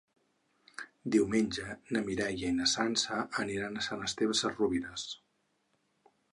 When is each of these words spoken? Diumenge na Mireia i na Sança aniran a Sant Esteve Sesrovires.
Diumenge 1.15 1.75
na 1.97 2.01
Mireia 2.07 2.49
i 2.53 2.57
na 2.61 2.71
Sança 2.73 3.21
aniran 3.45 3.77
a 3.83 3.87
Sant 3.91 4.05
Esteve 4.09 4.41
Sesrovires. 4.43 5.09